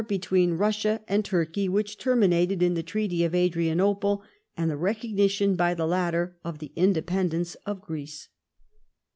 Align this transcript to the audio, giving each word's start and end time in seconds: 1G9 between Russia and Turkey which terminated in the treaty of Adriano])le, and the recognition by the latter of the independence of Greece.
1G9 0.01 0.07
between 0.07 0.53
Russia 0.57 1.01
and 1.07 1.23
Turkey 1.23 1.69
which 1.69 1.99
terminated 1.99 2.63
in 2.63 2.73
the 2.73 2.81
treaty 2.81 3.23
of 3.23 3.33
Adriano])le, 3.33 4.23
and 4.57 4.71
the 4.71 4.75
recognition 4.75 5.55
by 5.55 5.75
the 5.75 5.85
latter 5.85 6.39
of 6.43 6.57
the 6.57 6.71
independence 6.75 7.53
of 7.67 7.81
Greece. 7.81 8.27